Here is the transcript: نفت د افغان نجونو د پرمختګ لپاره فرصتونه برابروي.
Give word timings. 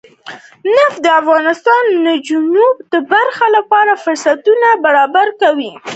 نفت 0.73 0.97
د 1.05 1.07
افغان 1.19 1.45
نجونو 2.07 2.65
د 2.91 2.93
پرمختګ 3.09 3.49
لپاره 3.57 3.91
فرصتونه 4.03 4.67
برابروي. 4.85 5.71